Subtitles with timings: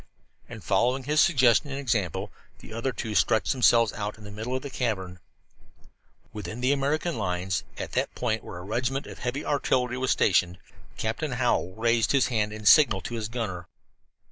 [0.49, 4.55] And following his suggestion and example, the other two stretched themselves out in the middle
[4.55, 5.19] of the cavern.
[6.33, 10.57] Within the American lines, at that point where a regiment of heavy artillery was stationed,
[10.97, 13.67] Captain Hallowell raised his hand in signal to his gunner.